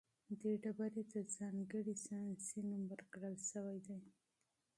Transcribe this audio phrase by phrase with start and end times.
[0.41, 3.99] دې ډبرې ته ځانګړی ساینسي نوم ورکړل شوی دی.